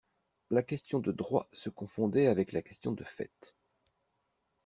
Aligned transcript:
La 0.49 0.63
question 0.63 0.97
de 0.97 1.11
droit 1.11 1.47
se 1.53 1.69
confondait 1.69 2.25
avec 2.25 2.53
la 2.53 2.63
question 2.63 2.91
de 2.91 3.03
fait. 3.03 3.53